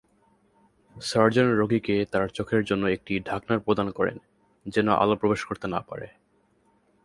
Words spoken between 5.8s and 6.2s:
পারে।